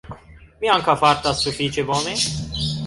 [0.63, 2.21] Mi ankaŭ fartas sufiĉe bone